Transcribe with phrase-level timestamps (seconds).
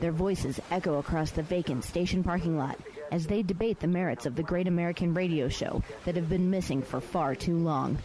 [0.00, 2.78] Their voices echo across the vacant station parking lot
[3.10, 6.82] as they debate the merits of the great American radio show that have been missing
[6.82, 7.98] for far too long.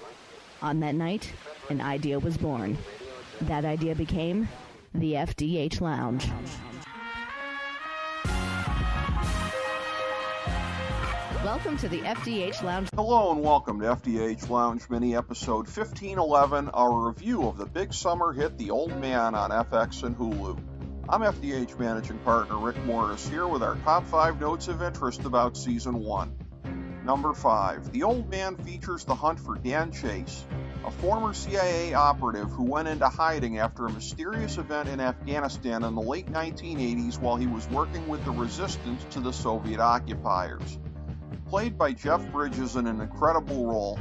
[0.64, 1.32] On that night,
[1.70, 2.80] an idea was born.
[3.42, 4.50] That idea became
[4.96, 6.28] the FDH Lounge.
[11.44, 12.90] Welcome to the FDH Lounge.
[12.96, 18.34] Hello and welcome to FDH Lounge Mini episode 1511, our review of the big summer
[18.34, 20.58] hit The Old Man on FX and Hulu.
[21.10, 25.58] I'm FDH Managing Partner Rick Morris here with our top five notes of interest about
[25.58, 26.34] Season 1.
[27.04, 27.92] Number 5.
[27.92, 30.46] The Old Man features the hunt for Dan Chase,
[30.86, 35.94] a former CIA operative who went into hiding after a mysterious event in Afghanistan in
[35.94, 40.80] the late 1980s while he was working with the resistance to the Soviet occupiers.
[41.50, 44.00] Played by Jeff Bridges in an incredible role,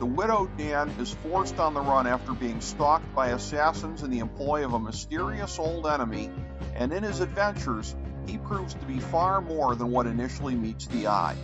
[0.00, 4.20] the widowed Dan is forced on the run after being stalked by assassins in the
[4.20, 6.30] employ of a mysterious old enemy,
[6.74, 7.94] and in his adventures,
[8.26, 11.36] he proves to be far more than what initially meets the eye.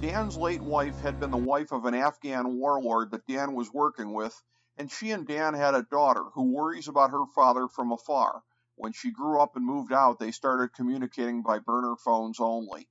[0.00, 4.14] Dan's late wife had been the wife of an Afghan warlord that Dan was working
[4.14, 4.34] with,
[4.78, 8.42] and she and Dan had a daughter who worries about her father from afar.
[8.76, 12.88] When she grew up and moved out, they started communicating by burner phones only.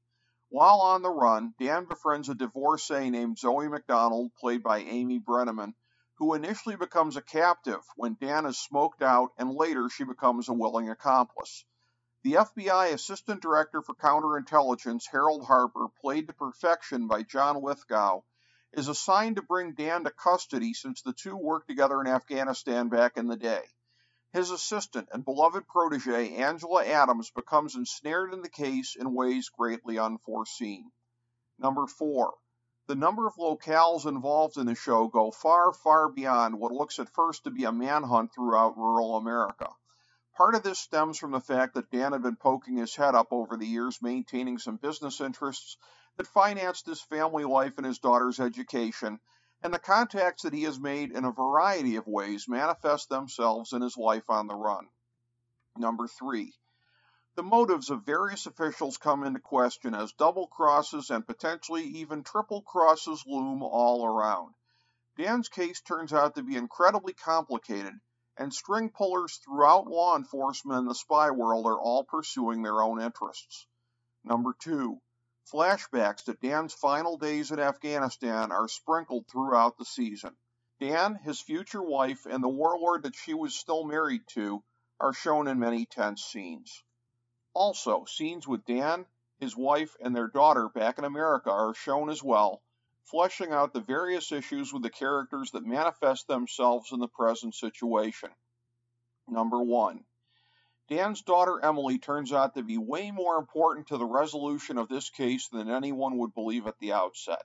[0.52, 5.75] While on the run, Dan befriends a divorcee named Zoe McDonald, played by Amy Brenneman,
[6.16, 10.53] who initially becomes a captive when Dan is smoked out and later she becomes a
[10.53, 11.66] willing accomplice.
[12.23, 18.22] The FBI Assistant Director for Counterintelligence, Harold Harper, played to perfection by John Lithgow,
[18.73, 23.18] is assigned to bring Dan to custody since the two worked together in Afghanistan back
[23.18, 23.66] in the day.
[24.31, 29.97] His assistant and beloved protege, Angela Adams, becomes ensnared in the case in ways greatly
[29.97, 30.91] unforeseen.
[31.57, 32.35] Number four,
[32.85, 37.13] the number of locales involved in the show go far, far beyond what looks at
[37.13, 39.69] first to be a manhunt throughout rural America.
[40.38, 43.28] Part of this stems from the fact that Dan had been poking his head up
[43.31, 45.75] over the years, maintaining some business interests
[46.18, 49.19] that financed his family life and his daughter's education,
[49.62, 53.81] and the contacts that he has made in a variety of ways manifest themselves in
[53.81, 54.88] his life on the run.
[55.78, 56.56] Number three,
[57.36, 62.62] the motives of various officials come into question as double crosses and potentially even triple
[62.62, 64.53] crosses loom all around.
[65.18, 67.94] Dan's case turns out to be incredibly complicated,
[68.38, 73.02] and string pullers throughout law enforcement and the spy world are all pursuing their own
[73.02, 73.68] interests.
[74.24, 75.02] Number two,
[75.52, 80.36] Flashbacks to Dan's final days in Afghanistan are sprinkled throughout the season.
[80.80, 84.64] Dan, his future wife, and the warlord that she was still married to
[85.00, 86.84] are shown in many tense scenes.
[87.56, 89.08] Also, scenes with Dan,
[89.40, 92.62] his wife, and their daughter back in America are shown as well,
[93.06, 98.30] fleshing out the various issues with the characters that manifest themselves in the present situation.
[99.28, 100.06] Number 1.
[100.89, 105.11] Dan's daughter Emily turns out to be way more important to the resolution of this
[105.11, 107.44] case than anyone would believe at the outset.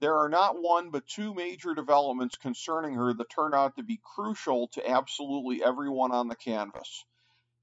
[0.00, 4.00] There are not one but two major developments concerning her that turn out to be
[4.16, 7.04] crucial to absolutely everyone on the canvas.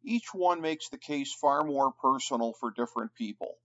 [0.01, 3.57] Each one makes the case far more personal for different people.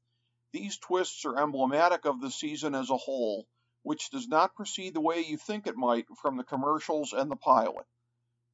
[0.53, 3.47] These twists are emblematic of the season as a whole,
[3.83, 7.37] which does not proceed the way you think it might from the commercials and the
[7.37, 7.87] pilot.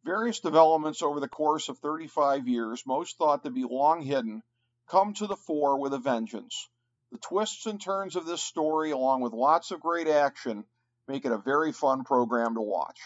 [0.05, 4.43] Various developments over the course of 35 years, most thought to be long hidden,
[4.89, 6.69] come to the fore with a vengeance.
[7.13, 10.65] The twists and turns of this story, along with lots of great action,
[11.07, 12.99] make it a very fun program to watch.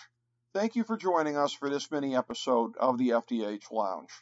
[0.54, 4.10] Thank you for joining us for this mini episode of the FDH Lounge.